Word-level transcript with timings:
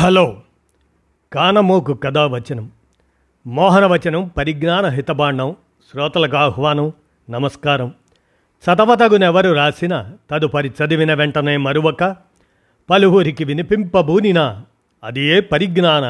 Hello. 0.00 0.42
కానమోకు 1.32 1.94
కథావచనం 1.94 2.70
మోహనవచనం 3.46 4.28
పరిజ్ఞాన 4.28 4.86
హితబాండం 4.86 5.56
శ్రోతలకు 5.90 6.36
ఆహ్వానం 6.36 6.92
నమస్కారం. 7.30 7.94
చదవతగునెవరు 8.48 9.52
రాసిన 9.52 10.12
తదుపరి 10.30 10.68
చదివిన 10.68 11.14
వెంటనే 11.14 11.56
మరువక 11.56 12.16
పలువురికి 12.90 13.44
వినిపింపబూనినా 13.44 14.64
అది 15.04 15.20
ఏ 15.20 15.40
పరిజ్ఞాన 15.40 16.04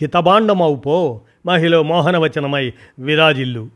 హితబాండమవుపో 0.00 1.20
మహిళ 1.46 1.80
మోహనవచనమై 1.80 2.72
విరాజిల్లు. 2.98 3.68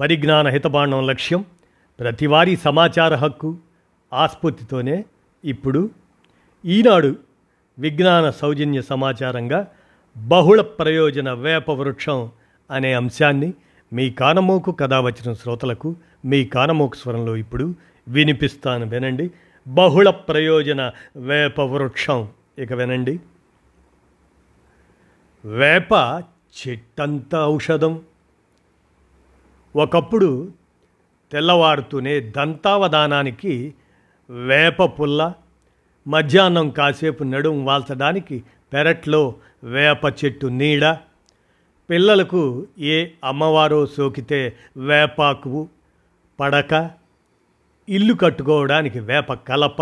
పరిజ్ఞాన 0.00 0.48
హితబాండం 0.48 1.06
లక్ష్యం 1.06 1.44
ప్రతివారీ 2.00 2.56
సమాచార 2.56 3.14
హక్కు 3.14 3.56
ఆస్ఫూర్తితోనే 4.12 5.04
ఇప్పుడు 5.44 5.90
ఈనాడు 6.64 7.25
విజ్ఞాన 7.78 8.30
సౌజన్య 8.30 8.82
సమాచారంగా 8.82 9.66
బహుళ 10.16 10.62
ప్రయోజన 10.62 11.32
వేప 11.32 11.70
వృక్షం 11.70 12.30
అనే 12.70 12.92
అంశాన్ని 12.92 13.54
మీ 13.92 14.10
కానమోకు 14.10 14.72
కథ 14.72 14.94
వచ్చిన 14.94 15.32
శ్రోతలకు 15.32 15.96
మీ 16.24 16.44
కానమోకు 16.44 16.96
స్వరంలో 16.96 17.36
ఇప్పుడు 17.36 17.74
వినిపిస్తాను 18.08 18.86
వినండి. 18.86 19.30
బహుళ 19.68 20.10
ప్రయోజన 20.10 20.90
వేప 21.16 21.60
వృక్షం. 21.60 22.28
ఇక 22.58 22.72
వినండి. 22.72 23.20
వేప 25.44 26.22
చెట్టంత 26.68 27.36
ఔషధం. 27.36 28.02
ఒకప్పుడు 29.76 30.52
తెల్లవారుతూనే 31.32 32.20
దంతావధానానికి 32.20 33.74
వేప 34.30 34.84
పుల్ల 34.84 35.34
మధ్యాహ్నం 36.06 36.70
కాసేపు 36.70 37.24
నడుం 37.24 37.64
వాల్చడానికి 37.64 38.44
పెరట్లో 38.72 39.34
వేప 39.64 40.24
చెట్టు 40.24 40.46
నీడ 40.46 40.96
పిల్లలకు 41.90 42.66
ఏ 42.78 43.08
అమ్మవారో 43.24 43.86
సోకితే 43.86 44.56
వేపాకు 44.76 45.68
పడక 46.40 46.90
ఇల్లు 47.88 48.14
కట్టుకోవడానికి 48.14 49.00
వేప 49.00 49.32
కలప 49.32 49.80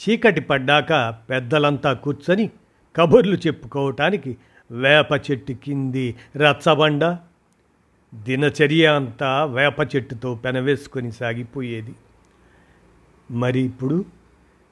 చీకటి 0.00 0.40
పడ్డాక 0.40 1.14
పెద్దలంతా 1.30 1.92
కూర్చొని 1.92 2.50
కబుర్లు 2.96 3.36
చెప్పుకోవటానికి 3.36 4.36
వేప 4.70 5.30
చెట్టు 5.30 5.52
కింది 5.52 6.16
రచ్చబండ. 6.36 7.16
దినచర్య 8.14 8.86
అంతా 8.86 9.44
వేప 9.44 9.96
చెట్టుతో 9.96 10.34
పెనవేసుకొని 10.34 11.12
సాగిపోయేది. 11.12 11.94
మరి 13.30 13.60
ఇప్పుడు 13.60 14.04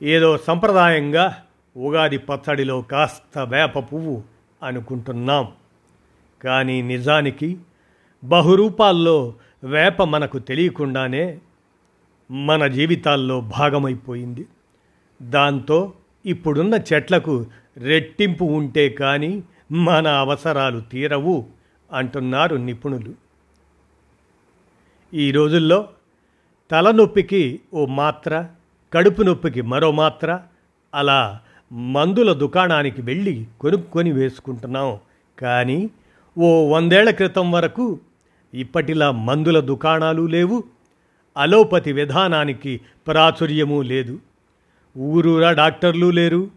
ఏదో 0.03 0.39
సంప్రదాయంగా 0.39 1.43
ఉగాది 1.77 2.19
పచ్చడిలో 2.19 2.83
కాస్త 2.83 3.39
వేప 3.39 3.79
పువ్వు 3.79 4.23
అనుకుంటున్నాం. 4.63 5.53
కానీ 6.45 6.83
నిజానికి 6.83 7.59
బహురూపాల్లో 8.25 9.35
వేప 9.65 10.03
మనకు 10.03 10.39
తెలియకుండానే 10.39 11.39
మన 12.31 12.67
జీవితాల్లో 12.67 13.41
భాగమైపోయింది. 13.41 14.47
దాంతో 15.23 15.93
ఇప్పుడున్న 16.27 16.75
చెట్లకు 16.75 17.47
రెట్టింపు 17.77 18.45
ఉంటే 18.45 18.89
కానీ 18.89 19.43
మన 19.73 20.09
అవసరాలు 20.09 20.81
తీరవు 20.81 21.47
అంటున్నారు 21.93 22.57
నిపుణులు. 22.57 23.15
ఈ 25.15 25.31
రోజుల్లో 25.31 25.89
తలనొప్పికి 26.71 27.61
ఓ 27.75 27.87
మాత్ర 27.87 28.49
కడుపు 28.95 29.23
నొప్పికి 29.23 29.63
మరో 29.63 29.91
మాత్ర 29.91 30.41
అలా 30.95 31.41
మందుల 31.73 32.33
దుకాణానికి 32.33 33.03
వెళ్ళి 33.03 33.47
కొనుక్కొని 33.61 34.13
వేసుకుంటున్నాం. 34.13 34.99
కానీ 35.39 35.91
ఓ 36.39 36.69
వందేళ్ళ 36.69 37.11
క్రితం 37.11 37.53
వరకు 37.53 38.01
ఇప్పటిలా 38.55 39.11
మందుల 39.11 39.61
దుకాణాలు 39.61 40.27
లేవు 40.27 40.65
అలోపతి 41.37 41.93
విధానానికి 41.93 42.81
ప్రాచుర్యము 43.07 43.83
లేదు 43.83 44.19
ఊరూరా 44.99 45.53
డాక్టర్లు 45.53 46.11
లేరు. 46.11 46.51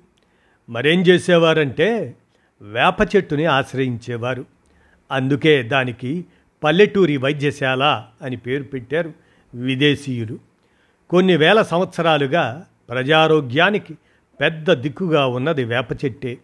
మరేం 0.70 1.02
చేసేవారంటే 1.02 2.16
వేప 2.62 3.16
చెట్టుని 3.16 3.46
ఆశ్రయించేవారు. 3.46 4.46
అందుకే 5.12 5.64
దానికి 5.64 6.26
పల్లెటూరి 6.64 7.18
వైద్యశాల 7.18 8.04
అని 8.22 8.38
పేరు 8.38 8.64
పెట్టారు 8.64 9.14
విదేశీయులు. 9.56 10.40
కొన్ని 11.10 11.38
వేల 11.38 11.62
సంవత్సరాలుగా 11.62 12.66
ప్రజారోగ్యానికి 12.90 13.98
పెద్ద 14.42 14.74
దిక్కుగా 14.74 15.28
ఉన్నది 15.28 15.64
వేప 15.64 16.06
చెట్టే. 16.06 16.38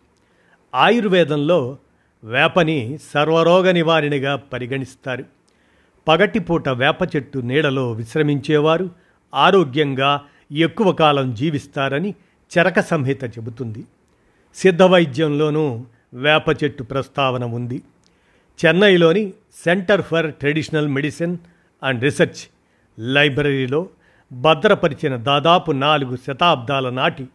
ఆయుర్వేదంలో 0.75 1.77
వేపని 2.23 2.99
సర్వరోగ 3.13 3.71
నివారణగా 3.71 4.35
పరిగణిస్తారు. 4.35 5.25
పగటిపూట 6.07 6.69
వేప 6.69 7.15
చెట్టు 7.15 7.39
నీడలో 7.39 7.91
విశ్రమించేవారు 7.91 8.89
ఆరోగ్యంగా 9.33 10.21
ఎక్కువ 10.51 10.91
కాలం 10.91 11.33
జీవిస్తారని 11.33 12.15
చరక 12.57 12.79
సంహిత 12.79 13.23
చెబుతుంది. 13.23 13.83
సిద్ధ 14.55 14.81
వైద్యంలోనూ 14.81 15.85
వేప 16.13 16.63
చెట్టు 16.63 16.83
ప్రస్తావన 16.83 17.45
ఉంది. 17.45 17.81
చెన్నైలోని 18.65 19.33
centre 19.65 20.01
for 20.01 20.33
traditional 20.33 20.87
medicine 20.87 21.37
and 21.83 22.03
research 22.03 22.49
లైబ్రరీలో 22.99 23.87
భద్రపరిచిన 24.31 25.15
దాదాపు 25.15 25.71
నాలుగు 25.71 26.15
శతాబ్దాల 26.15 26.89
నాటి 26.89 27.27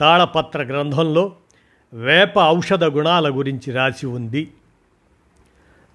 తాళపత్ర 0.00 0.62
గ్రంథంలో 0.62 1.32
వేప 1.94 2.38
ఔషధ 2.38 2.84
గుణాల 2.84 3.30
గురించి 3.30 3.72
రాసి 3.72 4.06
ఉంది. 4.06 4.52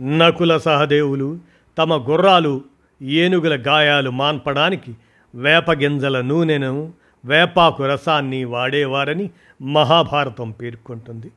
నకుల 0.02 0.58
సహదేవులు 0.58 1.40
తమ 1.78 1.94
గుర్రాలు 1.94 2.62
ఏనుగుల 3.02 3.64
గాయాలు 3.68 4.10
మాన్పడానికి 4.10 4.96
వేప 5.36 5.72
గింజల 5.72 6.22
నూనెను 6.22 6.94
వేపాకు 7.26 7.86
రసాన్ని 7.86 8.44
వాడేవారని 8.44 9.30
మహాభారతం 9.62 10.52
పేర్కొంటుంది. 10.52 11.32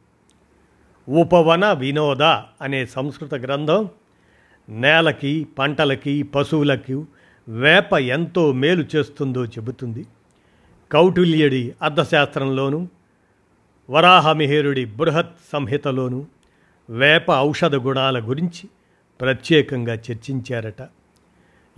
ఉపవన 1.09 1.73
వినోద 1.73 2.23
అనే 2.63 2.87
సంస్కృత 2.87 3.35
గ్రంథం 3.35 3.89
నేలకి 4.69 5.47
పంటలకి 5.59 6.23
పశువులకు 6.23 7.07
వేప 7.49 7.93
ఎంతో 7.93 8.53
మేలు 8.53 8.85
చేస్తుందో 8.97 9.45
చెబుతుంది. 9.45 10.07
కౌటిల్యుడి 10.93 11.75
అర్థశాస్త్రంలోనూ 11.83 12.89
వరాహమిహేరుడి 13.91 14.85
బృహత్ 14.85 15.37
సంహితలోనూ 15.53 16.27
వేప 16.91 17.31
ఔషధ 17.33 17.75
గుణాల 17.75 18.19
గురించి 18.19 18.69
ప్రత్యేకంగా 19.21 19.95
చర్చించారట. 19.95 20.89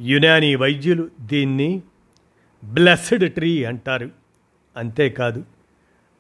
యునానీ 0.01 0.55
వైద్యులు 0.55 1.09
దీన్ని 1.21 1.83
బ్లెస్డ్ 2.65 3.33
ట్రీ 3.33 3.65
అంటారు. 3.65 4.11
అంతేకాదు 4.77 5.45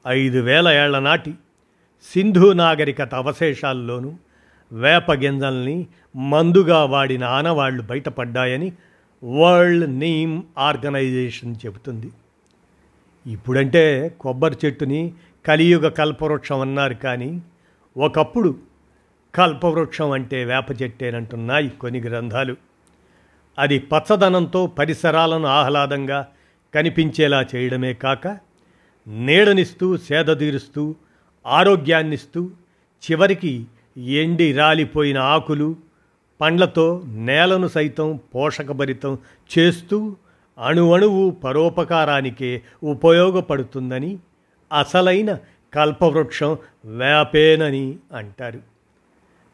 ఐదు 0.06 0.38
వేల 0.38 0.68
ఏళ్ళ 0.68 0.98
నాటి 0.98 1.34
సింధు 2.14 2.52
నాగరికత 2.52 3.14
అవశేషాల్లోనూ 3.14 4.14
వేప 4.72 5.12
గింజల్ని 5.12 5.86
మందుగా 6.16 6.84
వాడిన 6.84 7.24
ఆనవాళ్ళు 7.24 7.82
బయటపడ్డాయని 7.82 8.72
వరల్డ్ 9.26 9.90
నీమ్ 9.90 10.42
ఆర్గనైజేషన్ 10.58 11.56
చెబుతుంది. 11.66 12.10
ఇప్పుడంటే 13.26 14.08
కొబ్బరి 14.20 14.56
చెట్టుని 14.64 15.12
కలియుగ 15.46 15.88
కల్పవృక్షం 15.88 16.60
అన్నారు 16.60 16.94
కానీ 16.94 17.42
ఒకప్పుడు 17.96 18.56
కల్పవృక్షం 19.34 20.10
అంటే 20.10 20.44
వేప 20.44 20.82
చెట్టేనంటున్నాయి 20.82 21.68
కొన్ని 21.68 22.00
గ్రంథాలు. 22.00 22.56
అది 23.58 23.78
పచ్చదనంతో 23.78 24.66
పరిసరాలను 24.66 25.46
ఆహ్లాదంగా 25.46 26.28
కనిపించేలా 26.74 27.46
చేయడమే 27.54 27.92
కాక 27.92 28.38
నీడనిస్తూ 29.08 29.96
సేదతీరుస్తూ 29.96 30.94
ఆరోగ్యాన్నిస్తూ 31.46 32.50
చివరికి 33.10 33.66
ఎండి 33.96 34.52
రాలిపోయిన 34.52 35.18
ఆకులు 35.18 35.76
పండ్లతో 36.40 37.02
నేలను 37.06 37.68
సైతం 37.68 38.20
పోషకభరితం 38.34 39.18
చేస్తూ 39.58 40.16
అణువణువు 40.58 41.30
పరోపకారానికే 41.30 42.62
ఉపయోగపడుతుందని 42.82 44.18
అసలైన 44.78 45.38
కల్పవృక్షం 45.74 46.56
వేపేనని 46.84 47.96
అంటారు. 48.14 48.60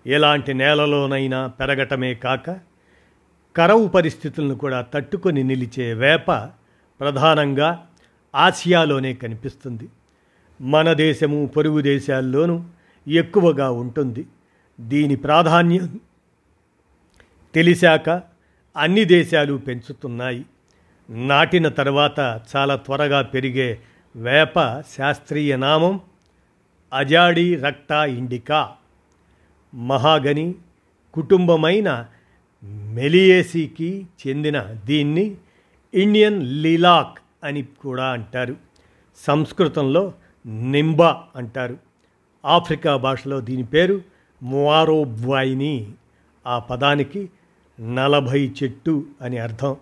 ఎలాంటి 0.06 0.54
నేలలోనైనా 0.54 1.46
పెరగటమే 1.46 2.14
కాక 2.14 2.50
కరవు 3.56 3.88
పరిస్థితులను 3.88 4.54
కూడా 4.54 4.86
తట్టుకొని 4.94 5.44
నిలిచే 5.44 5.94
వేప 5.94 6.32
ప్రధానంగా 7.00 7.86
ఆసియాలోనే 8.34 9.14
కనిపిస్తుంది. 9.14 9.88
మన 10.60 10.92
దేశము 10.92 11.46
పొరుగు 11.56 11.80
దేశాల్లోనూ 11.80 12.64
ఎక్కువగా 13.08 13.70
ఉంటుంది. 13.70 14.26
దీని 14.80 15.16
ప్రాధాన్యం 15.16 16.00
తెలిసాక 17.54 18.10
అన్ని 18.76 19.04
దేశాలు 19.04 19.54
పెంచుతున్నాయి. 19.54 20.46
నాటిన 21.10 21.68
తర్వాత 21.68 22.40
చాలా 22.56 22.76
త్వరగా 22.76 23.22
పెరిగే 23.22 23.78
వేప 24.16 24.80
శాస్త్రీయ 24.80 25.56
నామం 25.56 26.00
అజాడి 26.92 27.56
రక్త 27.56 27.92
ఇండికా. 27.92 28.72
మహాగని 29.74 30.54
కుటుంబమైన 31.14 32.06
మెలియేసీకి 32.64 34.06
చెందిన 34.26 34.62
దీన్ని 34.62 35.36
ఇండియన్ 35.94 36.62
లీలాక్ 36.62 37.18
అని 37.44 37.62
కూడా 37.62 38.04
అంటారు. 38.04 38.56
సంస్కృతంలో 39.26 40.12
నింబా 40.46 41.24
అంటారు. 41.36 41.78
ఆఫ్రికా 42.44 42.96
భాషలో 42.96 43.40
దీని 43.40 43.64
పేరు 43.64 44.02
మువారోబ్వాయిని. 44.42 45.92
ఆ 46.46 46.58
పదానికి 46.58 47.30
నలభై 47.82 48.52
చెట్టు 48.62 49.06
అని 49.20 49.38
అర్థం. 49.38 49.76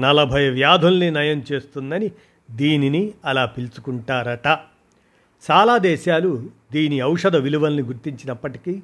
నలభై 0.00 0.48
వ్యాధుల్ని 0.48 1.10
నయం 1.10 1.42
చేస్తుందని 1.52 2.10
దీనిని 2.50 3.12
అలా 3.24 3.44
పిలుచుకుంటారట. 3.44 4.46
చాలా 5.50 5.78
దేశాలు 5.78 6.50
దీని 6.72 7.02
ఔషధ 7.02 7.36
విలువల్ని 7.36 7.82
గుర్తించినప్పటికీ 7.82 8.82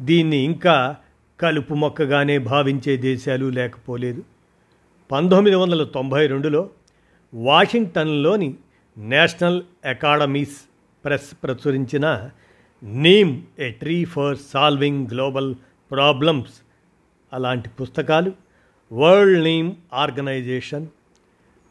దీన్ని 0.00 0.36
ఇంకా 0.36 0.96
కలుపు 1.40 1.74
మొక్కగానే 1.74 2.38
భావించే 2.38 2.96
దేశాలు 2.96 3.46
లేకపోలేదు. 3.46 4.24
పంతొమ్మిది 5.12 5.56
వందల 5.56 5.84
తొంభై 5.84 6.26
రెండులో 6.26 6.70
వాషింగ్టన్లోని 7.34 8.54
నేషనల్ 8.98 9.62
అకాడమీస్ 9.84 10.56
ప్రెస్ 11.04 11.36
ప్రచురించిన 11.42 12.30
neem 12.82 13.42
a 13.58 13.70
tree 13.70 14.04
for 14.04 14.36
solving 14.52 15.06
global 15.10 15.54
problems 15.90 16.65
అలాంటి 17.36 17.68
పుస్తకాలు 17.68 18.32
world 18.92 19.42
neem 19.42 19.72
organisation 19.94 20.86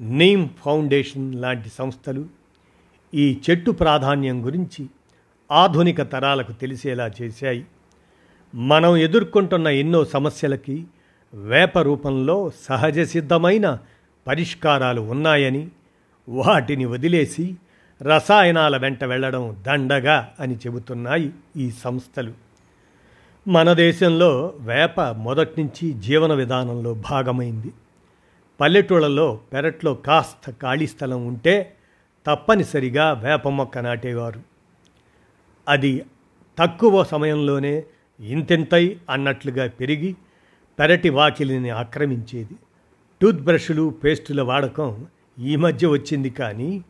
neem 0.02 0.50
foundation 0.50 1.36
లాంటి 1.36 1.70
సంస్థలు 1.70 2.26
ఈ 3.14 3.40
చెట్టు 3.50 3.72
ప్రాధాన్యం 3.72 4.46
గురించి 4.46 4.86
ఆధునిక 5.52 6.02
తరాలకు 6.02 6.52
తెలిసేలా 6.52 7.12
చేశాయి. 7.22 7.66
మనం 8.56 8.98
ఎదుర్కొంటున్న 8.98 9.68
ఎన్నో 9.68 10.06
సమస్యలకి 10.06 10.86
వేప 11.34 11.80
రూపంలో 11.80 12.52
సహజ 12.62 13.00
సిద్ధమైన 13.00 13.80
పరిష్కారాలు 14.28 15.02
ఉన్నాయని 15.02 15.68
వాటిని 16.30 16.86
వదిలేసి 16.86 17.56
రసాయనాల 18.02 18.78
వెంట 18.78 19.04
వెళ్ళడం 19.04 19.64
దండగా 19.68 20.34
అని 20.40 20.56
చెబుతున్నాయి 20.56 21.32
ఈ 21.58 21.72
సంస్థలు. 21.72 22.45
మన 23.48 23.74
దేశంలో 23.74 24.54
వేప 24.60 25.02
మొదటి 25.02 25.62
నుంచి 25.62 25.94
జీవన 25.94 26.34
విధానంలో 26.34 26.94
భాగమైంది. 26.94 27.74
పల్లెటూళ్ళలో 28.60 29.40
పెరట్లో 29.54 29.94
కాస్త 29.94 30.52
ఖాళీ 30.52 30.88
స్థలం 30.88 31.28
ఉంటే 31.28 31.76
తప్పనిసరిగా 32.28 33.12
వేప 33.12 33.48
మొక్క 33.48 33.78
నాటేవారు. 33.78 34.42
అది 35.70 36.06
తక్కువ 36.60 37.04
సమయంలోనే 37.04 37.84
ఇంతింతై 38.20 38.98
అన్నట్లుగా 39.10 39.68
పెరిగి 39.68 40.16
పెరటి 40.80 41.10
వాకిలిని 41.10 41.70
ఆక్రమించేది. 41.70 42.56
టూత్ 43.22 43.42
బ్రష్లు 43.42 43.90
పేస్టుల 44.04 44.42
వాడకం 44.42 45.06
ఈ 45.40 45.56
మధ్య 45.56 45.88
వచ్చింది 45.88 46.30
కానీ 46.30 46.84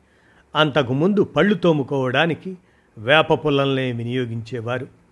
అంతకుముందు 0.55 1.23
పళ్ళు 1.23 1.55
తోముకోవడానికి 1.55 2.57
వేప 2.97 3.33
పుల్లల్నే 3.33 3.91
వినియోగించేవారు. 3.91 5.04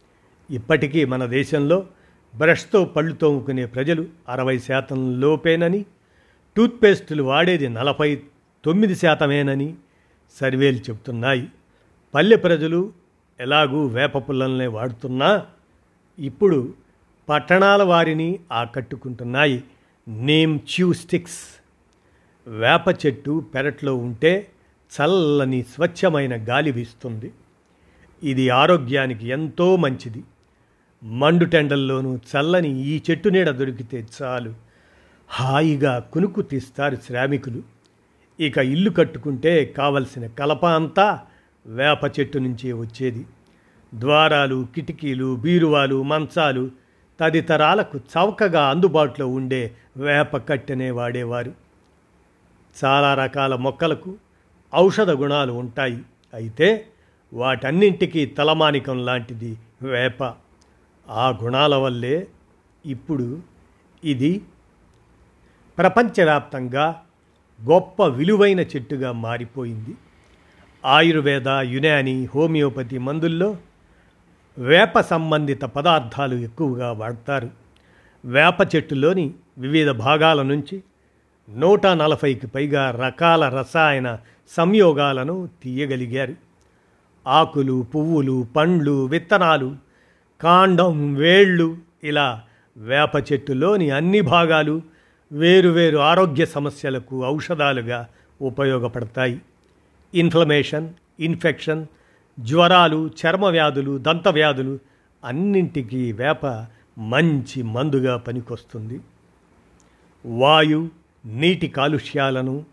ఇప్పటికీ 0.53 1.05
మన 1.05 1.25
దేశంలో 1.25 1.87
బ్రష్తో 2.35 2.85
పళ్ళు 2.85 3.15
తోముకునే 3.15 3.65
ప్రజలు 3.65 4.05
అరవై 4.29 4.59
శాతం 4.59 5.19
లోపేనని 5.19 5.85
టూత్పేస్టులు 6.57 7.23
వాడేది 7.23 7.69
నలభై 7.69 8.21
తొమ్మిది 8.65 8.95
శాతమేనని 8.95 9.75
సర్వేలు 10.41 10.77
చెబుతున్నాయి. 10.77 11.47
పల్లె 12.13 12.35
ప్రజలు 12.35 12.93
ఎలాగూ 13.39 13.85
వేప 13.85 14.17
పుల్లల్నే 14.17 14.67
వాడుతున్నా 14.67 15.45
ఇప్పుడు 16.19 16.73
పట్టణాల 17.29 17.83
వారిని 17.83 18.39
ఆకట్టుకుంటున్నాయి. 18.51 19.63
Neem 20.07 20.59
chew 20.59 20.93
sticks. 20.93 21.63
వేప 22.47 23.05
చెట్టు 23.05 23.45
పెరట్లో 23.55 23.95
ఉంటే 23.95 24.47
చల్లని 24.93 25.63
స్వచ్ఛమైన 25.63 26.49
గాలి 26.49 26.71
వీస్తుంది. 26.71 27.31
ఇది 28.23 28.49
ఆరోగ్యానికి 28.49 29.27
ఎంతో 29.27 29.75
మంచిది. 29.75 30.23
మండుటెండల్లోనూ 31.03 32.15
చల్లని 32.15 32.79
ఈ 32.79 33.01
చెట్టు 33.11 33.29
నీడ 33.29 33.49
దొరికితే 33.49 34.07
చాలు. 34.21 34.53
హాయిగా 35.29 35.99
కునుకు 35.99 36.41
తీస్తారు 36.41 36.95
శ్రామికులు. 36.95 37.61
ఇక 38.39 38.57
ఇల్లు 38.57 38.89
కట్టుకుంటే 38.89 39.65
కావలసిన 39.65 40.27
కలప 40.27 40.65
అంతా 40.65 41.19
వేప 41.65 42.19
చెట్టు 42.19 42.37
నుంచే 42.37 42.73
వచ్చేది. 42.73 43.25
ద్వారాలు 43.95 44.67
కిటికీలు 44.75 45.35
బీరువాలు 45.35 46.03
మంచాలు 46.03 46.71
తదితరాలకు 47.19 47.97
చౌకగా 47.97 48.69
అందుబాటులో 48.69 49.27
ఉండే 49.27 49.71
వేప 49.97 50.37
కట్టెనే 50.37 50.91
వాడేవారు. 50.91 51.53
చాలా 52.85 53.13
రకాల 53.13 53.55
మొక్కలకు 53.55 54.15
ఔషధ 54.75 55.09
గుణాలు 55.09 55.53
ఉంటాయి. 55.53 55.99
అయితే 56.33 56.85
వాటన్నింటికీ 57.33 58.25
తలమానికం 58.25 59.05
లాంటిది 59.05 59.57
వేప. 59.81 60.42
ఆ 61.09 61.29
గుణాల 61.43 61.75
వల్లే 61.75 62.27
ఇప్పుడు 62.85 63.39
ఇది 64.03 64.41
ప్రపంచవ్యాప్తంగా 65.77 67.01
గొప్ప 67.69 68.05
విలువైన 68.05 68.59
చెట్టుగా 68.59 69.11
మారిపోయింది. 69.11 69.95
ఆయుర్వేద 70.85 71.47
యునాని 71.47 72.27
హోమియోపతి 72.35 72.97
మందుల్లో 72.97 73.57
వేప 74.57 74.99
సంబంధిత 74.99 75.61
పదార్థాలు 75.61 76.35
ఎక్కువగా 76.35 76.91
వాడతారు. 76.91 77.49
వేప 78.25 78.75
చెట్టులోని 78.75 79.33
వివిధ 79.57 79.89
భాగాల 79.89 80.41
నుంచి 80.41 80.83
నూట 81.49 81.87
నలభైకి 81.87 82.47
పైగా 82.47 82.91
రకాల 82.91 83.49
రసాయన 83.49 84.19
సంయోగాలను 84.49 85.49
తీయగలిగారు. 85.63 86.35
ఆకులు 87.27 87.85
పువ్వులు 87.95 88.47
పండ్లు 88.55 89.05
విత్తనాలు 89.05 89.75
కాండం 90.43 91.13
వేళ్ళు 91.13 91.77
ఇలా 92.03 92.41
వేప 92.77 93.31
చెట్టులోని 93.31 93.89
అన్ని 93.89 94.21
భాగాలు 94.21 94.81
వేరువేరు 95.31 95.97
ఆరోగ్య 95.97 96.45
సమస్యలకు 96.45 97.25
ఔషధాలుగా 97.25 98.07
ఉపయోగపడతాయి. 98.41 99.41
ఇన్ఫ్లమేషన్ 100.13 100.89
ఇన్ఫెక్షన్ 101.19 101.85
జ్వరాలు 102.39 103.09
చర్మ 103.21 103.45
వ్యాధులు 103.45 103.97
దంత 103.97 104.27
వ్యాధులు 104.27 104.79
అన్నింటికీ 105.25 106.11
వేప 106.11 106.65
మంచి 106.97 107.63
మందుగా 107.63 108.17
పనికొస్తుంది. 108.17 108.99
వాయు 110.25 110.89
నీటి 111.25 111.67
కాలుష్యాలను 111.67 112.65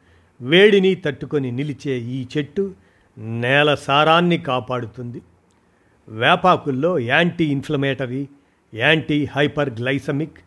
వేడిని 0.43 0.95
తట్టుకొని 0.95 1.53
నిలిచే 1.53 1.99
ఈ 1.99 2.27
చెట్టు 2.37 2.75
నేల 3.19 3.75
సారాన్ని 3.75 4.39
కాపాడుతుంది. 4.39 5.23
వేపాకుల్లో 6.11 6.99
anti 6.99 7.45
inflammatory 7.45 8.29
anti 8.75 9.25
hyper 9.25 9.71
glycaemic 9.81 10.39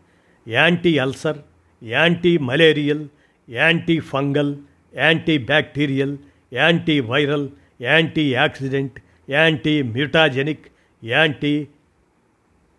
anti 0.47 0.97
ulcer 0.97 1.37
anti 1.83 2.37
malarial 2.37 3.07
anti 3.49 3.99
fungal 3.99 4.55
anti 4.95 5.37
bacterial 5.37 6.17
anti 6.53 6.99
viral 6.99 7.49
anti 7.81 8.33
oxidant 8.33 8.99
anti 9.29 9.81
mutagenic 9.81 10.65
anti 11.03 11.67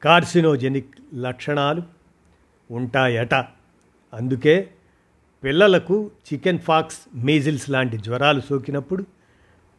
carcinogenic 0.02 0.94
లక్షణాలు 1.14 1.82
ఉంటాయట. 2.70 3.34
అందుకే 4.12 4.70
పిల్లలకు 5.42 6.10
చికెన్ 6.26 6.58
ఫాక్స్ 6.58 7.00
మీజిల్స్ 7.14 7.70
లాంటి 7.70 7.96
జ్వరాలు 7.98 8.40
సోకినప్పుడు 8.40 9.04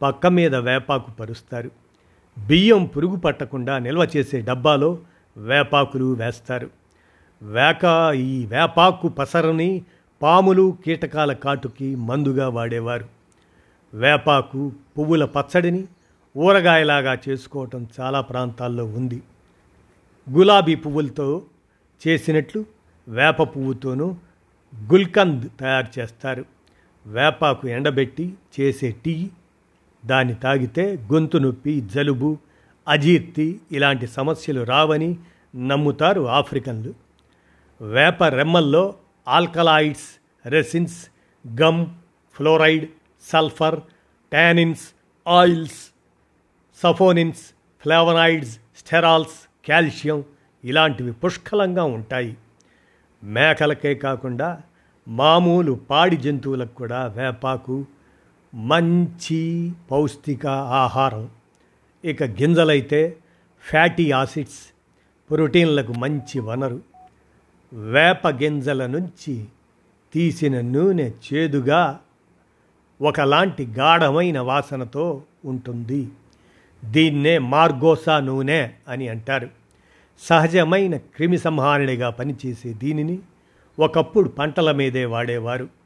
పక్క 0.02 0.26
మీద 0.26 0.54
వేపాకు 0.54 1.10
పరుస్తారు. 1.10 1.70
బియ్యం 2.38 2.84
పురుగు 2.84 3.16
పట్టకుండా 3.16 3.78
నిల్వ 3.78 4.08
చేసే 4.16 4.40
డబ్బాలో 4.40 4.98
వేపాకులు 5.36 6.14
వేస్తారు. 6.14 6.70
వేక 7.42 8.12
ఈ 8.16 8.46
వేపాకు 8.46 9.08
పసరని 9.08 9.82
పాములు 10.22 10.76
కీటకాల 10.86 11.32
కాటుకి 11.32 11.94
మందుగా 11.94 12.48
వాడేవారు. 12.48 13.04
వేపాకు 13.94 14.72
పువ్వుల 14.98 15.24
పచ్చడిని 15.24 15.84
ఊరగాయలాగా 16.36 17.18
చేసుకోవటం 17.28 17.88
చాలా 18.00 18.20
ప్రాంతాల్లో 18.20 18.84
ఉంది. 18.84 19.22
గులాబీ 20.30 20.74
పువ్వులతో 20.74 21.42
చేసినట్లు 22.06 22.64
వేప 23.08 23.42
పువ్వుతోనూ 23.42 24.14
గుల్కంద్ 24.92 25.48
తయారు 25.60 26.00
చేస్తారు. 26.00 26.44
వేపాకు 27.06 27.68
ఎండబెట్టి 27.68 28.34
చేసే 28.60 28.96
టీ 29.04 29.30
దాన్ని 30.06 30.34
తాగితే 30.34 30.84
గొంతు 31.12 31.38
నొప్పి 31.38 31.80
జలుబు 31.94 32.38
అజీర్తి 32.88 33.60
ఇలాంటి 33.72 34.06
సమస్యలు 34.06 34.62
రావని 34.64 35.10
నమ్ముతారు 35.56 36.22
ఆఫ్రికన్లు. 36.28 36.92
వేప 37.80 38.24
రెమ్మల్లో 38.24 38.94
alkaloids 39.28 40.08
resins 40.46 40.98
gum 41.62 41.86
fluoride 42.36 42.86
sulphur 43.22 43.80
tannins 44.32 44.84
oils 45.26 45.80
saponins 46.82 47.42
flavonoids 47.82 48.54
sterols 48.76 49.36
calcium 49.68 50.24
ఇలాంటివి 50.64 51.12
పుష్కలంగా 51.12 51.84
ఉంటాయి. 51.84 52.36
మేకలకే 53.24 53.94
కాకుండా 53.94 54.60
మామూలు 55.08 55.72
పాడి 55.90 56.16
జంతువులకు 56.16 56.74
కూడా 56.74 57.06
వేపాకు 57.06 57.76
మంచి 58.56 59.72
పౌష్టిక 59.90 60.46
ఆహారం. 60.46 61.28
ఇక 62.04 62.22
గింజలైతే 62.22 63.16
ఫ్యాటీ 63.60 64.10
యాసిడ్స్ 64.10 64.74
ప్రోటీన్లకు 65.30 65.92
మంచి 65.92 66.40
వనరు. 66.40 66.80
వేప 67.72 68.28
గింజల 68.28 68.86
నుంచి 68.86 69.44
తీసిన 70.12 70.60
నూనె 70.60 71.10
చేదుగా 71.10 72.00
ఒకలాంటి 73.02 73.66
గాఢమైన 73.66 74.40
వాసనతో 74.40 75.22
ఉంటుంది. 75.44 76.08
దీన్నే 76.84 77.38
మార్గోసా 77.38 78.20
నూనె 78.20 78.68
అని 78.88 79.08
అంటారు. 79.08 79.48
సహజమైన 80.18 80.96
క్రిమి 80.96 81.38
సంహారిణిగా 81.38 82.10
పనిచేసే 82.10 82.72
దీనిని 82.72 83.18
ఒకప్పుడు 83.78 84.28
పంటల 84.28 84.72
మీదే 84.72 85.04
వాడేవారు. 85.04 85.85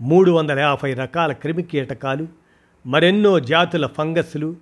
మూడు 0.00 0.30
వందల 0.30 0.58
యాభై 0.58 0.94
రకాల 0.94 1.32
క్రిమి 1.32 1.62
కీటకాలు 1.62 2.28
మరెన్నో 2.86 3.40
జాతుల 3.40 3.86
ఫంగస్లు 3.86 4.56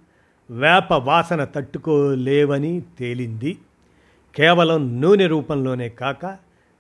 వేప 0.51 0.93
వాసన 0.93 1.45
తట్టుకోలేవని 1.45 2.83
తేలింది. 2.99 3.59
కేవలం 4.37 5.01
నూనె 5.01 5.27
రూపంలోనే 5.27 5.89
కాక 5.89 6.37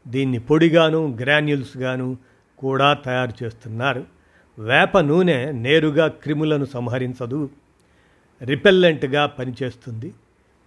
దీన్ని 0.09 0.39
పొడిగాను 0.39 1.19
గ్రాన్యుల్స్గాను 1.21 2.17
కూడా 2.59 2.93
తయారు 2.93 3.45
చేస్తున్నారు. 3.45 4.05
వేప 4.59 4.99
నూనె 4.99 5.53
నేరుగా 5.53 6.09
క్రిములను 6.09 6.65
సంహరించదు 6.65 7.51
రిపెల్లెంట్గా 8.43 9.27
పనిచేస్తుంది. 9.27 10.15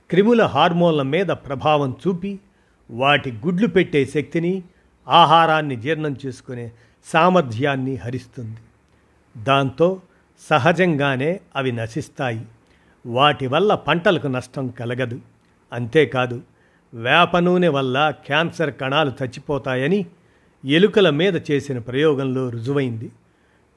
క్రిముల 0.10 0.44
హార్మోన్ల 0.44 1.02
మీద 1.02 1.28
ప్రభావం 1.28 1.96
చూపి 2.08 2.40
వాటి 2.92 3.32
గుడ్లు 3.32 3.68
పెట్టే 3.68 4.06
శక్తిని 4.06 4.64
ఆహారాన్ని 5.08 5.76
జీర్ణం 5.76 6.16
చేసుకునే 6.26 6.72
సామర్థ్యాన్ని 7.08 7.96
హరిస్తుంది. 7.96 8.58
దాంతో 9.44 10.02
సహజంగానే 10.50 11.40
అవి 11.56 11.72
నశిస్తాయి. 11.72 12.46
వాటి 13.06 13.48
వల్ల 13.48 13.76
పంటలకు 13.76 14.28
నష్టం 14.28 14.68
కలగదు. 14.68 15.20
అంతేకాదు 15.74 16.42
వేప 16.94 17.38
నూనె 17.38 17.68
వల్ల 17.68 18.14
క్యాన్సర్ 18.26 18.74
కణాలు 18.74 19.14
చచ్చిపోతాయని 19.24 20.06
ఎలుకల 20.66 21.10
మీద 21.10 21.52
చేసిన 21.52 21.80
ప్రయోగంలో 21.80 22.50
రుజువైంది. 22.50 23.12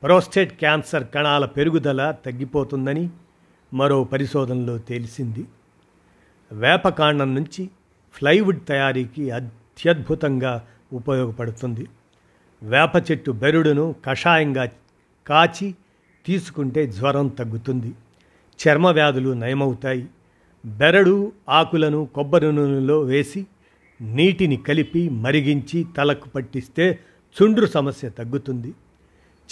ప్రోస్టేట్ 0.02 0.58
క్యాన్సర్ 0.58 1.04
కణాల 1.14 1.44
పెరుగుదల 1.46 2.14
తగ్గిపోతుందని 2.26 3.10
మరో 3.75 4.04
పరిశోధనలో 4.04 4.78
తెలిసింది. 4.78 5.46
వేపకాండం 6.52 7.34
నుంచి 7.34 7.70
ఫ్లైవుడ్ 8.14 8.66
తయారీకి 8.68 9.30
అత్యద్భుతంగా 9.30 10.66
ఉపయోగపడుతుంది. 10.92 11.87
వేప 12.62 13.11
చెట్టు 13.11 13.31
బెరుడును 13.31 13.95
కషాయంగా 14.05 14.69
కాచి 15.26 15.75
తీసుకుంటే 16.26 16.87
జ్వరం 16.87 17.29
తగ్గుతుంది. 17.29 17.95
చర్మ 18.61 18.87
వ్యాధులు 18.87 19.33
నయమవుతాయి. 19.33 20.07
బెరడు 20.67 21.33
ఆకులను 21.49 22.09
కొబ్బరి 22.14 22.52
నూనెలో 22.52 23.00
వేసి 23.00 23.47
నీటిని 24.00 24.57
కలిపి 24.57 25.09
మరిగించి 25.09 25.87
తలకు 25.97 26.29
పట్టిస్తే 26.29 26.99
చుండ్రు 27.43 27.67
సమస్య 27.67 28.09
తగ్గుతుంది. 28.09 28.75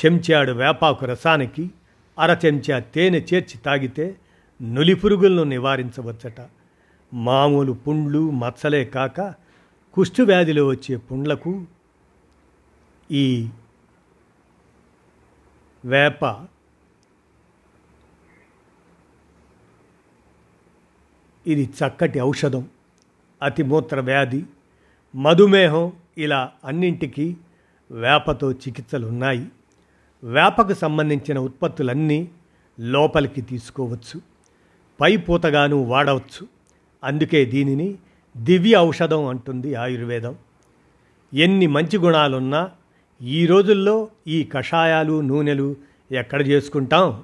చెంచాడు 0.04 0.52
వేపాకు 0.52 1.06
రసానికి 1.06 1.70
అర 2.18 2.36
చెంచా 2.46 2.78
తేనె 2.78 3.18
చేర్చి 3.18 3.58
తాగితే 3.66 4.16
నులి 4.62 4.94
పురుగులను 4.94 5.42
నివారించవచ్చట. 5.42 6.46
మామూలు 7.14 7.72
పుండ్లు 7.72 8.30
మచ్చలే 8.30 8.84
కాక 8.84 9.20
కుష్ఠు 9.94 10.22
వ్యాధిలో 10.22 10.66
వచ్చే 10.66 10.96
పుండ్లకు 10.96 11.64
ఈ 13.10 13.48
వేప 15.84 16.46
ఇది 21.46 21.64
చక్కటి 21.64 22.20
ఔషధం 22.20 22.68
అతిమూత్ర 23.42 24.00
వ్యాధి 24.00 24.44
మధుమేహం 25.14 25.92
ఇలా 26.18 26.52
అన్నింటికి 26.64 27.36
వేపతో 27.90 28.52
చికిత్సలు 28.52 29.06
ఉన్నాయి 29.06 29.48
వేపకు 30.24 30.74
సంబంధించిన 30.74 31.38
ఉత్పత్తులన్నీ 31.38 32.30
లోపలికి 32.80 33.40
తీసుకోవచ్చు 33.40 34.20
పై 35.00 35.16
పూతగాను 35.16 35.76
వాడవచ్చు. 35.76 36.48
అందుకే 37.04 37.44
దీనిని 37.44 37.98
దివ్య 38.36 38.76
ఔషధం 38.76 39.26
అంటుంది 39.26 39.74
ఆయుర్వేదం. 39.74 40.36
ఎన్ని 41.34 41.66
మంచి 41.66 41.98
గుణాలున్నా 41.98 42.70
ఈ 43.22 43.46
రోజుల్లో 43.46 44.08
ఈ 44.26 44.44
కషాయాలు 44.44 45.20
నూనెలు 45.20 45.76
ఎక్కడ 46.12 46.46
చేసుకుంటాం? 46.46 47.22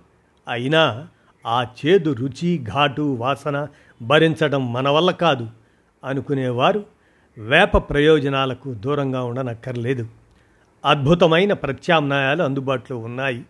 అయినా 0.48 1.08
ఆ 1.46 1.62
చేదు 1.62 2.12
రుచి 2.12 2.64
ఘాటు 2.64 3.02
వాసన 3.02 3.68
భరించడం 4.02 4.72
మన 4.72 4.88
వల్ల 4.88 5.10
కాదు 5.10 5.48
అనుకునేవారు 6.04 6.84
వేప 7.38 7.76
ప్రయోజనాలకు 7.76 8.74
దూరంగా 8.74 9.22
ఉండనక్కర్లేదు. 9.22 10.06
అద్భుతమైన 10.84 11.52
ప్రత్యామ్నాయాలు 11.52 12.42
అందుబాటులో 12.42 12.98
ఉన్నాయి. 12.98 13.44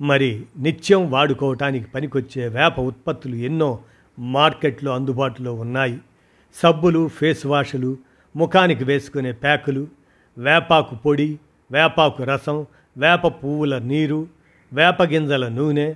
మరి 0.00 0.46
నిత్యం 0.58 1.10
వాడుకోవటానికి 1.10 1.90
పనికొచ్చే 1.90 2.48
వేప 2.48 2.80
ఉత్పత్తులు 2.80 3.34
ఎన్నో 3.34 3.78
మార్కెట్లో 4.18 4.94
అందుబాటులో 4.94 5.54
ఉన్నాయి. 5.54 5.98
సబ్బులు 6.54 7.08
ఫేస్ 7.08 7.46
వాషులు 7.46 7.96
ముఖానికి 8.36 8.84
వేసుకునే 8.84 9.32
ప్యాకులు 9.32 9.99
వేపాకు 10.40 10.94
పొడి 10.94 11.30
వేపాకు 11.70 12.22
రసం 12.22 12.58
వేప 12.96 13.26
పువ్వుల 13.40 13.78
నీరు 13.78 14.20
వేప 14.72 15.02
గింజల 15.02 15.48
నూనె 15.48 15.88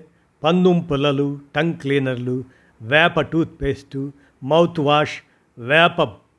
పందుం 0.42 0.78
పుల్లలు 0.80 1.28
టంగ్ 1.56 1.74
క్లీనర్లు 1.74 2.36
వేప 2.82 3.20
టూత్పేస్టు 3.20 4.00
మౌత్ 4.42 4.80
వాష్ 4.80 5.16
వేప 5.58 5.98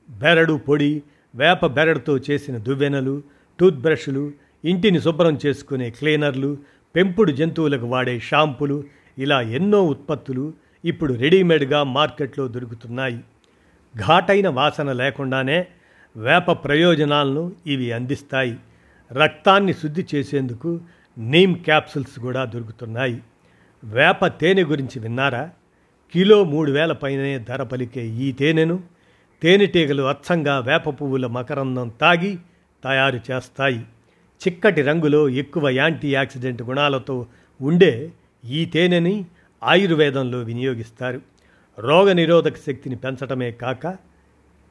బెరడు 0.09 0.55
పొడి 0.67 0.91
వేప 1.33 1.65
బెరడుతో 1.67 2.17
చేసిన 2.17 2.57
దువ్వెనలు 2.57 3.15
టూత్ 3.59 3.79
బ్రష్లు 3.79 4.23
ఇంటిని 4.63 4.99
శుభ్రం 4.99 5.39
చేసుకునే 5.45 5.89
క్లీనర్లు 5.89 6.51
పెంపుడు 6.95 7.31
జంతువులకు 7.31 7.85
వాడే 7.85 8.19
షాంపులు 8.19 8.77
ఇలా 9.17 9.41
ఎన్నో 9.57 9.79
ఉత్పత్తులు 9.85 10.45
ఇప్పుడు 10.83 11.13
రెడీమేడ్గా 11.13 11.79
మార్కెట్లో 11.83 12.47
దొరుకుతున్నాయి. 12.47 13.19
ఘాటైన 13.95 14.47
వాసన 14.49 14.91
లేకుండానే 14.91 15.57
వేప 16.17 16.51
ప్రయోజనాలను 16.51 17.51
ఇవి 17.67 17.91
అందిస్తాయి. 17.91 18.57
రక్తాన్ని 19.11 19.73
శుద్ధి 19.73 20.05
చేసేందుకు 20.15 20.79
నీమ్ 21.17 21.55
క్యాప్సుల్స్ 21.55 22.19
కూడా 22.19 22.45
దొరుకుతున్నాయి. 22.45 23.21
వేప 23.83 24.27
తేనె 24.27 24.63
గురించి 24.63 24.99
విన్నారా? 24.99 25.49
కిలో 26.13 26.43
మూడు 26.43 26.71
వేల 26.71 26.91
పైనే 26.91 27.39
ధర 27.39 27.63
పలికే 27.63 28.05
ఈ 28.05 28.31
తేనెను 28.31 28.79
తేనెటీగలు 29.43 30.03
అచ్చంగా 30.03 30.59
వేప 30.59 30.89
పువ్వుల 30.89 31.27
మకరందం 31.27 31.89
తాగి 32.01 32.37
తయారు 32.83 33.19
చేస్తాయి. 33.31 33.79
చిక్కటి 34.47 34.81
రంగులో 34.81 35.29
ఎక్కువ 35.29 35.69
యాంటీ 35.69 36.13
యాక్సిడెంట్ 36.13 36.61
గుణాలతో 36.61 37.25
ఉండే 37.61 38.11
ఈ 38.45 38.65
తేనెని 38.65 39.25
ఆయుర్వేదంలో 39.63 40.39
వినియోగిస్తారు. 40.39 41.21
రోగనిరోధక 41.79 42.55
శక్తిని 42.55 42.95
పెంచడమే 42.95 43.51
కాక 43.51 43.97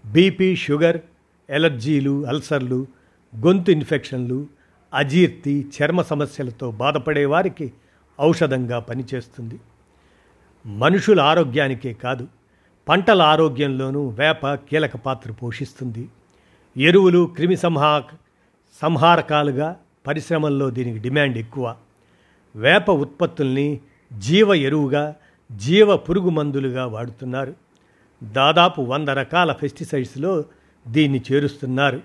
బీపీ 0.07 0.57
షుగర్ 0.57 0.99
ఎలర్జీలు 1.51 2.27
అల్సర్లు 2.27 2.87
గొంతు 3.47 3.71
ఇన్ఫెక్షన్లు 3.71 4.47
అజీర్తి 4.95 5.67
చర్మ 5.77 6.03
సమస్యలతో 6.03 6.71
బాధపడే 6.71 7.25
వారికి 7.25 7.73
ఔషధంగా 8.21 8.79
పనిచేస్తుంది. 8.79 9.61
మనుషుల 10.67 11.21
ఆరోగ్యానికే 11.21 11.93
కాదు 11.93 12.29
పంటల 12.89 13.23
ఆరోగ్యంలోనూ 13.23 14.09
వేప 14.09 14.55
కీలక 14.55 14.97
పాత్ర 14.97 15.33
పోషిస్తుంది. 15.33 16.09
ఎరువులు 16.77 17.27
క్రిమి 17.27 17.57
సంహా 17.57 18.03
సంహారకాలుగా 18.83 19.77
పరిశ్రమల్లో 20.07 20.71
దీనికి 20.71 20.99
డిమాండ్ 20.99 21.39
ఎక్కువ. 21.39 21.77
వేప 22.57 22.91
ఉత్పత్తుల్ని 22.91 23.81
జీవ 24.19 24.55
ఎరువుగా 24.55 25.15
జీవ 25.53 25.97
పురుగు 25.97 26.29
మందులుగా 26.29 26.87
వాడుతున్నారు. 26.87 27.55
దాదాపు 28.23 28.83
వంద 28.83 29.09
రకాల 29.09 29.53
పెస్టిసైడ్స్లో 29.53 30.45
దీన్ని 30.89 31.23
చేరుస్తున్నారు. 31.33 32.01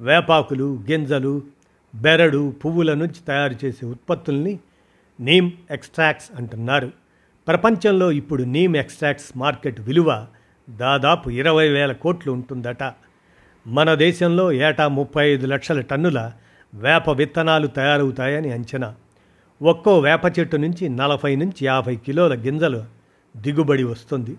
వేపాకులు 0.00 0.80
గింజలు 0.90 1.42
బెరడు 1.94 2.54
పువ్వుల 2.64 2.94
నుంచి 2.94 3.24
తయారు 3.28 3.54
చేసే 3.64 3.86
ఉత్పత్తుల్ని 3.86 4.58
నీమ్ 5.20 5.50
ఎక్స్ట్రాక్ట్స్ 5.70 6.30
అంటున్నారు. 6.36 6.90
ప్రపంచంలో 7.48 8.12
ఇప్పుడు 8.12 8.42
నీమ్ 8.42 8.76
ఎక్స్ట్రాక్ట్స్ 8.76 9.38
మార్కెట్ 9.38 9.80
విలువ 9.80 10.26
దాదాపు 10.70 11.30
ఇరవై 11.30 11.68
వేల 11.68 11.92
కోట్లు 11.92 12.32
ఉంటుందట. 12.32 12.92
మన 13.66 13.94
దేశంలో 13.94 14.52
ఏటా 14.52 14.88
ముప్పై 14.88 15.28
ఐదు 15.28 15.46
లక్షల 15.46 15.80
టన్నుల 15.80 16.32
వేప 16.74 17.10
విత్తనాలు 17.10 17.66
తయారవుతాయని 17.66 18.52
అంచనా. 18.52 18.94
ఒక్కో 19.62 19.98
వేప 19.98 20.38
చెట్టు 20.38 20.56
నుంచి 20.56 20.88
నలభై 20.88 21.36
నుంచి 21.36 21.66
యాభై 21.66 21.96
కిలోల 21.96 22.34
గింజలు 22.34 22.84
దిగుబడి 23.36 23.84
వస్తుంది. 23.84 24.36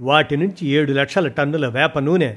వాటి 0.00 0.36
నుంచి 0.36 0.66
ఏడు 0.66 0.92
లక్షల 0.92 1.28
టన్నుల 1.28 1.68
వేప 1.68 1.98
నూనె 1.98 2.36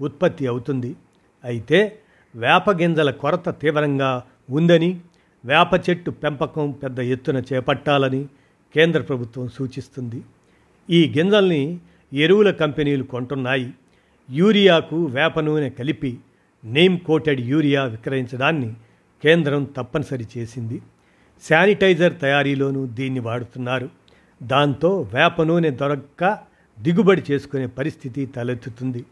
ఉత్పత్తి 0.00 0.46
అవుతుంది. 0.46 0.96
అయితే 1.44 1.98
వేప 2.36 2.70
గింజల 2.70 3.10
కొరత 3.10 3.48
తీవ్రంగా 3.48 4.22
ఉందని 4.50 5.00
వేప 5.44 5.90
చెట్టు 5.90 6.10
పెంపకం 6.10 6.70
పెద్ద 6.70 6.98
ఎత్తున 6.98 7.42
చేపట్టాలని 7.52 8.26
కేంద్ర 8.74 9.00
ప్రభుత్వం 9.00 9.48
సూచిస్తుంది. 9.48 10.22
ఈ 10.90 11.14
గింజల్ని 11.18 11.78
ఎరువుల 12.12 12.50
కంపెనీలు 12.50 13.04
కొంటున్నాయి. 13.04 13.72
యూరియాకు 14.30 15.04
వేప 15.04 15.40
నూనె 15.40 15.70
కలిపి 15.70 16.18
నేమ్ 16.64 17.00
కోటెడ్ 17.00 17.40
యూరియా 17.40 17.84
విక్రయించడాన్ని 17.84 18.74
కేంద్రం 19.22 19.64
తప్పనిసరి 19.64 20.26
చేసింది. 20.36 20.82
శానిటైజర్ 21.42 22.20
తయారీలోనూ 22.20 22.86
దీన్ని 22.86 23.20
వాడుతున్నారు. 23.20 23.88
దాంతో 24.42 25.00
వేప 25.14 25.42
నూనె 25.42 25.70
దొరక్క 25.70 26.38
దిగుబడి 26.80 27.22
చేసుకునే 27.30 27.66
పరిస్థితి 27.66 28.26
తలెత్తుతుంది. 28.26 29.04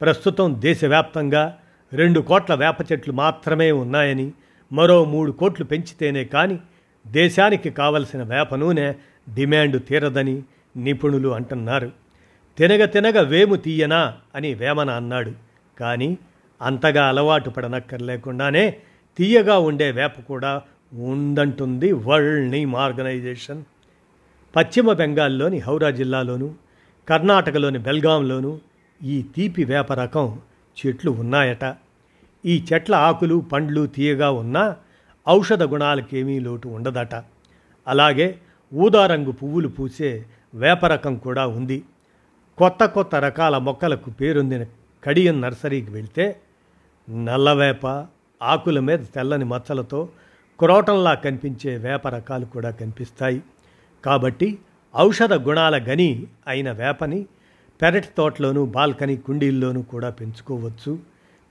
ప్రస్తుతం 0.00 0.60
దేశవ్యాప్తంగా 0.60 1.58
రెండు 1.92 2.20
కోట్ల 2.20 2.54
వేప 2.54 2.76
చెట్లు 2.92 3.12
మాత్రమే 3.12 3.72
ఉన్నాయని 3.72 4.32
మరో 4.72 5.04
మూడు 5.04 5.32
కోట్లు 5.32 5.64
పెంచితేనే 5.64 6.24
కానీ 6.24 6.60
దేశానికి 7.06 7.70
కావలసిన 7.70 8.22
వేప 8.22 8.54
నూనె 8.54 8.92
డిమాండ్ 9.34 9.86
తీరదని 9.86 10.42
నిపుణులు 10.76 11.28
అంటున్నారు. 11.28 11.92
తినగ 12.58 12.84
తినగ 12.84 13.20
వేము 13.20 13.56
తీయనా 13.56 14.14
అని 14.34 14.54
వేమన 14.54 14.90
అన్నాడు. 14.90 15.32
కానీ 15.80 16.18
అంతగా 16.62 17.08
అలవాటు 17.08 17.50
పడనక్కర్లేకుండానే 17.50 18.76
తీయగా 19.18 19.58
ఉండే 19.58 19.90
వేప 19.90 20.20
కూడా 20.20 20.62
ఉందంటుంది 20.92 21.92
వరల్డ్ 21.92 22.50
నీమ్ 22.50 22.74
ఆర్గనైజేషన్ 22.74 23.62
పశ్చిమ 24.56 24.92
బెంగాల్లోని 24.92 25.58
హౌరా 25.58 25.90
జిల్లాలోను 25.90 26.54
కర్ణాటకలోని 27.08 27.78
బెల్గాంలోను 27.78 28.60
ఈ 29.02 29.22
తీపి 29.22 29.64
వేప 29.64 29.92
రకం 29.92 30.40
చెట్లు 30.86 31.10
ఉన్నాయట. 31.10 31.76
ఈ 32.46 32.64
చెట్ల 32.72 32.94
ఆకులు 32.94 33.34
పండ్లు 33.52 33.86
తీయగా 33.86 34.30
ఉన్నా 34.30 34.76
ఔషధ 35.28 35.62
గుణాలకేమీ 35.62 36.38
లోటు 36.40 36.68
ఉండదట. 36.68 37.14
అలాగే 37.88 38.38
ఊదారంగు 38.74 39.32
పువ్వులు 39.32 39.68
పూసే 39.68 40.26
వేప 40.54 40.86
రకం 40.86 41.16
కూడా 41.16 41.46
ఉంది. 41.46 41.82
కొత్త 42.58 42.84
కొత్త 42.84 43.14
రకాల 43.14 43.58
మొక్కలకు 43.58 44.10
పేరొందిన 44.10 44.64
కడియం 45.04 45.40
నర్సరీకి 45.40 45.90
వెళ్తే 45.90 46.40
నల్లవేప 47.10 48.06
ఆకుల 48.42 48.80
మీద 48.80 48.98
తెల్లని 48.98 49.44
మచ్చలతో 49.44 50.08
క్రోటంలా 50.58 51.14
కనిపించే 51.14 51.76
వేప 51.76 52.08
రకాలు 52.08 52.44
కూడా 52.44 52.70
కనిపిస్తాయి. 52.70 53.42
కాబట్టి 54.04 54.58
ఔషధ 54.96 55.32
గుణాల 55.32 55.76
గని 55.76 56.26
అయిన 56.46 56.72
వేపని 56.72 57.26
పెరటి 57.82 58.08
తోటలోనూ 58.16 58.66
బాల్కనీ 58.66 59.16
కుండీల్లోనూ 59.16 59.82
కూడా 59.82 60.10
పెంచుకోవచ్చు. 60.10 60.98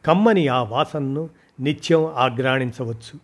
కమ్మని 0.05 0.47
ఆ 0.47 0.63
వాసనను 0.63 1.29
నిత్యం 1.59 2.05
ఆగ్రాణించవచ్చు. 2.05 3.19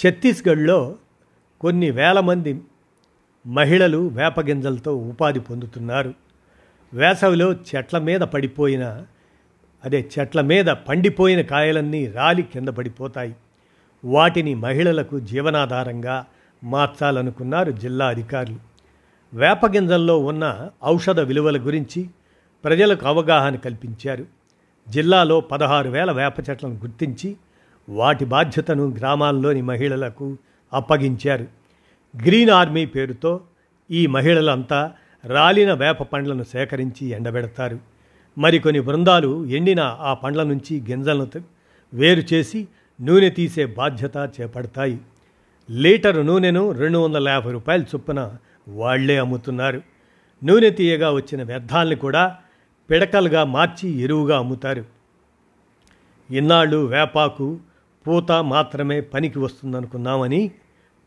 ఛత్తీస్గఢ్లో 0.00 0.94
కొన్ని 1.60 1.90
వేల 1.90 2.20
మంది 2.20 2.60
మహిళలు 3.46 4.08
వేపగింజలతో 4.08 4.96
ఉపాధి 4.96 5.40
పొందుతున్నారు. 5.40 6.14
వేసవిలో 6.94 7.52
చెట్ల 7.52 7.98
మీద 7.98 8.20
పడిపోయిన 8.20 9.02
అదే 9.84 10.08
చెట్ల 10.18 10.40
మీద 10.40 10.64
పండిపోయిన 10.64 11.40
కాయలన్నీ 11.40 12.06
రాలి 12.06 12.42
కింద 12.42 12.68
పడిపోతాయి. 12.68 13.36
వాటిని 14.04 14.54
మహిళలకు 14.54 15.20
జీవనాధారంగా 15.20 16.26
మార్చాలనుకున్నారు 16.64 17.72
జిల్లా 17.72 18.06
అధికారులు. 18.06 18.73
వేపగింజల్లో 19.34 20.18
ఉన్న 20.18 20.70
ఔషధ 20.84 21.20
విలువల 21.20 21.56
గురించి 21.56 22.08
ప్రజలకు 22.64 23.06
అవగాహన 23.06 23.56
కల్పించారు. 23.56 24.26
జిల్లాలో 24.88 25.40
పదహారు 25.40 25.90
వేల 25.90 26.12
వేప 26.12 26.50
చెట్లను 26.50 26.74
గుర్తించి 26.74 27.36
వాటి 27.88 28.24
బాధ్యతను 28.24 28.88
గ్రామాల్లోని 28.90 29.62
మహిళలకు 29.62 30.36
అప్పగించారు. 30.72 31.46
గ్రీన్ 32.26 32.50
ఆర్మీ 32.50 32.86
పేరుతో 32.86 33.40
ఈ 33.90 34.06
మహిళలంతా 34.06 34.92
రాలిన 35.24 35.72
వేప 35.72 36.02
పండ్లను 36.02 36.42
సేకరించి 36.42 37.06
ఎండబెడతారు. 37.06 37.78
మరికొన్ని 38.38 38.80
బృందాలు 38.80 39.46
ఎండిన 39.46 39.80
ఆ 39.80 40.14
పండ్ల 40.14 40.42
నుంచి 40.42 40.82
గింజలను 40.90 41.42
వేరు 41.94 42.34
చేసి 42.34 42.68
నూనె 43.00 43.30
తీసే 43.30 43.66
బాధ్యత 43.66 44.30
చేపడతాయి. 44.40 44.98
లీటరు 45.70 46.22
నూనెను 46.22 46.72
రెండు 46.72 46.98
వందల 46.98 47.28
యాభై 47.28 47.52
రూపాయల 47.52 47.82
చొప్పున 47.82 48.36
వాళ్ళే 48.68 49.16
అమ్ముతున్నారు. 49.16 49.82
నూనె 50.44 50.70
తీయగా 50.70 51.10
వచ్చిన 51.10 51.42
వ్యర్థాలను 51.42 51.96
కూడా 51.96 52.38
పిడకలుగా 52.90 53.44
మార్చి 53.44 53.90
ఎరువుగా 53.90 54.38
అమ్ముతారు. 54.38 54.84
ఇన్నాళ్ళు 56.30 56.76
వేపాకు 56.76 57.60
పూత 58.06 58.32
మాత్రమే 58.32 59.00
పనికి 59.00 59.38
వస్తుందనుకున్నామని 59.38 60.50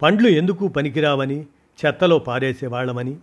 పండ్లు 0.02 0.28
ఎందుకు 0.28 0.68
పనికిరావని 0.68 1.46
చెత్తలో 1.86 2.20
పారేసేవాళ్ళమని 2.20 3.18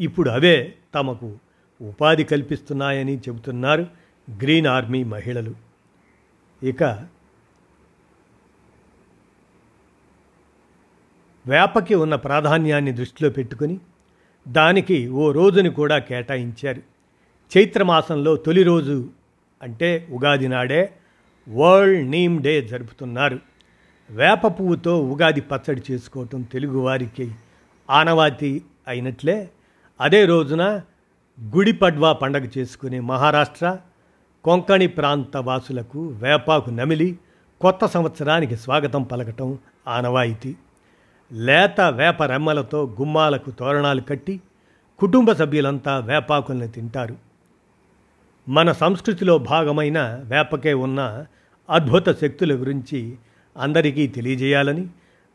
ఇప్పుడు 0.00 0.30
అవే 0.30 0.74
తమకు 0.94 1.38
ఉపాధి 1.80 2.24
కల్పిస్తున్నాయని 2.24 3.18
చెబుతున్నారు 3.18 3.86
గ్రీన్ 4.42 4.66
ఆర్మీ 4.66 5.04
మహిళలు. 5.04 5.54
ఇక 6.64 7.08
వేపకి 11.48 11.94
ఉన్న 11.94 12.14
ప్రాధాన్యాన్ని 12.14 12.92
దృష్టిలో 12.92 13.30
పెట్టుకుని 13.30 13.76
దానికి 14.48 15.08
ఓ 15.08 15.32
రోజుని 15.32 15.70
కూడా 15.70 15.98
కేటాయించారు. 15.98 16.82
చైత్రమాసంలో 17.50 18.36
తొలి 18.36 18.62
రోజు 18.62 18.96
అంటే 19.62 20.08
ఉగాది 20.10 20.48
నాడే 20.48 20.92
వరల్డ్ 21.48 22.10
నీమ్ 22.10 22.42
డే 22.42 22.62
జరుపుతున్నారు. 22.62 23.38
వేప 24.10 24.46
పువ్వుతో 24.46 24.92
ఉగాది 25.02 25.40
పచ్చడి 25.40 25.82
చేసుకోవటం 25.90 26.42
తెలుగువారికి 26.42 27.30
ఆనవాతి 27.90 28.62
అయినట్లే 28.88 29.50
అదే 30.00 30.24
రోజున 30.24 30.80
గుడి 31.40 31.72
పడ్వా 31.72 32.12
పండగ 32.12 32.48
చేసుకునే 32.58 33.00
మహారాష్ట్ర 33.00 33.76
కొంకణి 34.44 34.86
ప్రాంత 34.86 35.36
వాసులకు 35.36 36.06
వేపాకు 36.06 36.70
నమిలి 36.70 37.18
కొత్త 37.60 37.86
సంవత్సరానికి 37.86 38.56
స్వాగతం 38.56 39.02
పలకటం 39.02 39.58
ఆనవాయితీ. 39.88 40.56
లేత 41.32 41.80
వేప 41.80 42.22
రెమ్మలతో 42.22 42.96
గుమ్మాలకు 43.00 43.50
తోరణాలు 43.50 44.00
కట్టి 44.00 44.40
కుటుంబ 44.98 45.32
సభ్యులంతా 45.32 45.98
వేపాకుల్ని 45.98 46.68
తింటారు. 46.68 47.16
మన 48.48 48.72
సంస్కృతిలో 48.72 49.38
భాగమైన 49.38 50.22
వేపకే 50.24 50.74
ఉన్న 50.74 51.26
అద్భుత 51.70 52.20
శక్తుల 52.20 52.52
గురించి 52.52 53.16
అందరికీ 53.56 54.06
తెలియజేయాలని 54.06 54.86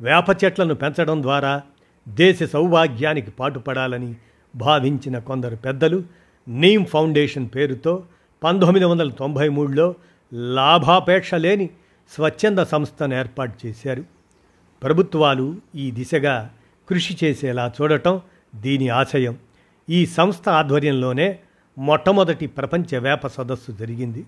వేప 0.02 0.44
చెట్లను 0.44 0.76
పెంచడం 0.76 1.22
ద్వారా 1.22 1.62
దేశ 2.08 2.44
సౌభాగ్యానికి 2.44 3.32
పాటుపడాలని 3.32 4.16
భావించిన 4.56 5.20
కొందరు 5.20 5.56
పెద్దలు 5.56 6.04
నీమ్ 6.48 6.86
ఫౌండేషన్ 6.86 7.50
పేరుతో 7.56 8.04
పంతొమ్మిది 8.44 8.86
వందల 8.86 9.10
తొంభై 9.10 9.50
మూడులో 9.50 9.96
లాభాపేక్ష 10.34 11.34
లేని 11.34 11.70
స్వచ్ఛంద 12.12 12.60
సంస్థను 12.60 13.14
ఏర్పాటు 13.14 13.68
చేశారు. 13.68 14.13
ప్రభుత్వాలు 14.84 15.58
ఈ 15.76 15.92
దిశగా 15.92 16.52
కృషి 16.90 17.18
చేసేలా 17.24 17.72
చూడటం 17.82 18.22
దీని 18.56 18.90
ఆశయం. 18.90 19.38
ఈ 19.90 20.06
సంస్థ 20.06 20.50
ఆధ్వర్యంలోనే 20.50 21.40
మొట్టమొదటి 21.78 22.48
ప్రపంచ 22.48 23.00
వేప 23.00 23.28
సదస్సు 23.28 23.72
జరిగింది. 23.72 24.26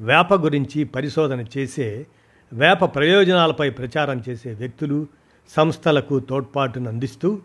వేప 0.00 0.34
గురించి 0.34 0.84
పరిశోధన 0.84 1.44
చేసే 1.58 2.06
వేప 2.52 2.84
ప్రయోజనాలపై 2.84 3.70
ప్రచారం 3.70 4.22
చేసే 4.28 4.52
వ్యక్తులు 4.52 5.06
సంస్థలకు 5.48 6.18
తోడ్పాటును 6.18 6.88
అందిస్తూ 6.88 7.40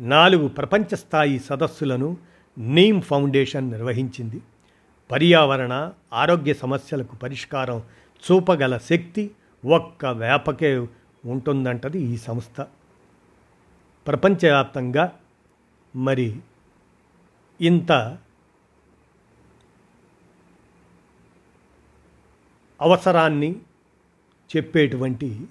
నాలుగు 0.00 0.48
ప్రపంచ 0.48 0.96
స్థాయి 0.96 1.38
సదస్సులను 1.38 2.16
నీమ్ 2.58 3.02
ఫౌండేషన్ 3.02 3.70
నిర్వహించింది. 3.70 4.40
పర్యావరణ 5.10 5.90
ఆరోగ్య 6.12 6.54
సమస్యలకు 6.54 7.16
పరిష్కారం 7.16 7.82
చూపగల 8.24 8.76
శక్తి 8.76 9.30
ఒక్క 9.64 10.06
వేపకే 10.06 10.86
ఉంటుందంటది 11.26 11.98
ఈ 11.98 12.16
సంస్థ. 12.16 12.60
ప్రపంచవ్యాప్తంగా 14.06 15.18
మరి 15.96 16.40
ఇంత 17.60 18.18
అవసరాన్ని 22.80 23.56
చెప్పేటువంటి 24.56 25.46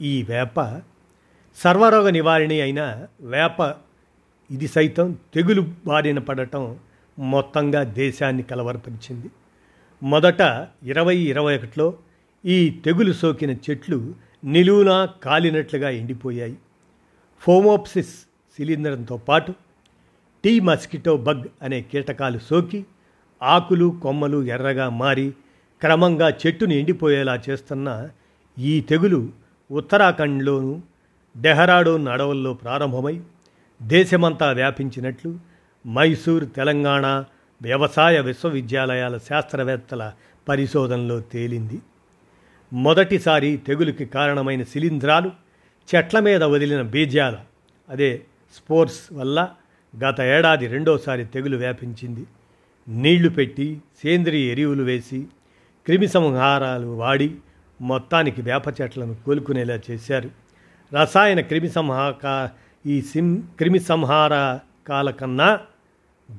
ఈ 0.00 0.22
వేప 0.22 0.82
సర్వరోగ 1.56 2.10
నివారణి 2.10 2.60
అయిన 2.60 3.06
వేప 3.20 3.74
ఇది 4.50 4.68
సైతం 4.68 5.18
తెగులు 5.34 5.62
బారిన 5.86 6.18
పడటం 6.18 6.78
మొత్తంగా 7.18 7.82
దేశాన్ని 7.82 8.42
కలవరపరిచింది. 8.42 9.30
మొదట 10.02 10.68
ఇరవై 10.82 11.16
ఇరవై 11.16 11.56
ఒకటిలో 11.58 11.98
ఈ 12.44 12.70
తెగులు 12.84 13.12
సోకిన 13.12 13.50
చెట్లు 13.50 14.14
నిలువునా 14.44 15.06
కాలినట్లుగా 15.06 15.90
ఎండిపోయాయి. 15.90 16.58
ఫోమోప్సిస్ 17.40 18.14
శిలీంధ్రంతో 18.56 19.16
పాటు 19.16 19.54
టీ 20.44 20.60
మస్కిటో 20.60 21.16
బగ్ 21.16 21.44
అనే 21.62 21.82
కీటకాలు 21.82 22.38
సోకి 22.38 22.86
ఆకులు 23.42 24.00
కొమ్మలు 24.02 24.42
ఎర్రగా 24.42 24.88
మారి 24.88 25.30
క్రమంగా 25.80 26.28
చెట్టును 26.28 26.72
ఎండిపోయేలా 26.72 27.42
చేస్తున్న 27.48 28.08
ఈ 28.58 28.80
తెగులు 28.80 29.28
ఉత్తరాఖండ్లోను 29.70 30.82
డెహ్రాడూన్ 31.40 32.08
అడవుల్లో 32.08 32.54
ప్రారంభమై 32.54 33.20
దేశమంతా 33.82 34.52
వ్యాపించినట్లు 34.52 35.38
మైసూర్ 35.86 36.44
తెలంగాణ 36.56 37.24
వ్యవసాయ 37.62 38.20
విశ్వవిద్యాలయాల 38.20 39.16
శాస్త్రవేత్తల 39.16 40.12
పరిశోధనలో 40.48 41.20
తేలింది. 41.20 41.80
మొదటిసారి 42.72 43.56
తెగులుకి 43.56 44.04
కారణమైన 44.04 44.62
శిలీంధ్రాలు 44.62 45.30
చెట్ల 45.94 46.20
మీద 46.20 46.42
వదిలిన 46.42 46.82
బీజాల. 46.82 47.38
అదే 47.88 48.20
స్పోర్ట్స్ 48.56 49.12
వల్ల 49.12 49.50
గత 50.04 50.20
ఏడాది 50.20 50.66
రెండోసారి 50.66 51.24
తెగులు 51.24 51.56
వ్యాపించింది. 51.56 52.26
నీళ్ళు 52.88 53.28
పెట్టి 53.28 53.82
సేంద్రియ 54.02 54.52
ఎరువులు 54.52 54.82
వేసి 54.82 55.26
క్రిమి 55.86 56.06
సంహారాలు 56.06 56.86
వాడి 56.86 57.34
మొత్తానికి 57.80 58.42
వేప 58.42 58.80
చెట్లను 58.80 59.14
కోలుకునేలా 59.14 59.80
చేశారు. 59.90 60.30
రసాయన 60.94 61.40
క్రిమి 61.40 61.68
సంహాక 61.68 62.50
ఈ 62.86 63.02
సిం 63.02 63.48
క్రిమి 63.58 63.78
సంహారకాల 63.78 65.10
కన్నా 65.10 65.60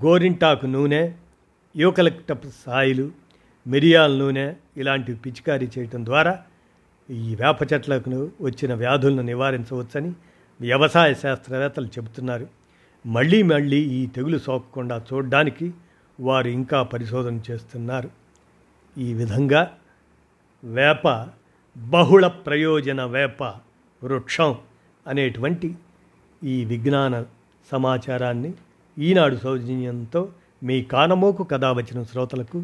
గోరింటాకు 0.06 0.65
నూనె 0.65 1.12
యూకలిప్టప్ 1.78 2.46
సాయిలు 2.65 3.12
మిరియాల 3.67 4.17
నూనె 4.17 4.54
ఇలాంటివి 4.78 5.17
పిచికారీ 5.17 5.69
చేయటం 5.78 6.06
ద్వారా 6.06 6.43
ఈ 7.10 7.36
వేప 7.36 7.73
చెట్లకు 7.73 8.32
వచ్చిన 8.41 8.73
వ్యాధులను 8.73 9.21
నివారించవచ్చని 9.21 10.13
వ్యవసాయ 10.62 11.13
శాస్త్రవేత్తలు 11.13 11.88
చెబుతున్నారు. 11.88 12.47
మళ్ళీ 13.06 13.43
మళ్ళీ 13.43 13.80
ఈ 13.80 14.06
తెగులు 14.06 14.38
సోకకుండా 14.38 15.02
చూడడానికి 15.13 15.73
వారు 16.19 16.47
ఇంకా 16.47 16.84
పరిశోధన 16.84 17.39
చేస్తున్నారు. 17.52 18.10
ఈ 18.97 19.13
విధంగా 19.13 19.71
వేప 20.63 21.30
బహుళ 21.78 22.28
ప్రయోజన 22.28 23.04
వేప 23.04 23.43
వృక్షం 24.04 24.56
అనేటువంటి 25.08 25.76
ఈ 26.43 26.65
విజ్ఞాన 26.65 27.26
సమాచారాన్ని 27.71 28.54
ఈనాడు 28.99 29.36
సౌజన్యంతో 29.36 30.30
మీ 30.63 30.84
కానమోకు 30.84 31.43
కథ 31.43 31.65
వచ్చిన 31.65 32.04
శ్రోతలకు 32.04 32.63